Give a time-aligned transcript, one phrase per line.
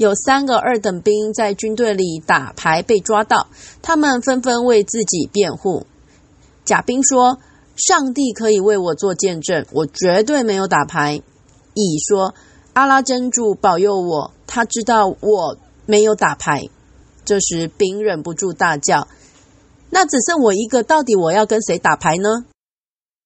[0.00, 3.48] 有三个二等兵在军队里打牌被抓到，
[3.82, 5.86] 他们纷纷为自己辩护。
[6.64, 7.38] 甲兵说
[7.76, 11.20] ：“上帝可以为我做见证，我绝对没有打牌。”
[11.76, 12.34] 乙说
[12.72, 16.70] ：“阿拉真主保佑我，他知道我没有打牌。”
[17.26, 19.06] 这时，丙忍不住大叫
[19.90, 22.46] ：“那只剩我一个，到底我要跟谁打牌呢？”